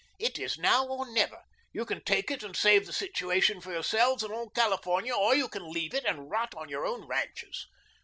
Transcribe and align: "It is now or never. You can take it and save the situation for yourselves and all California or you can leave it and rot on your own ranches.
"It 0.17 0.39
is 0.39 0.57
now 0.57 0.87
or 0.87 1.07
never. 1.11 1.43
You 1.73 1.85
can 1.85 2.03
take 2.03 2.31
it 2.31 2.41
and 2.41 2.57
save 2.57 2.87
the 2.87 2.91
situation 2.91 3.61
for 3.61 3.71
yourselves 3.71 4.23
and 4.23 4.33
all 4.33 4.49
California 4.49 5.13
or 5.13 5.35
you 5.35 5.47
can 5.47 5.69
leave 5.71 5.93
it 5.93 6.05
and 6.05 6.27
rot 6.27 6.55
on 6.55 6.69
your 6.69 6.87
own 6.87 7.05
ranches. 7.05 7.67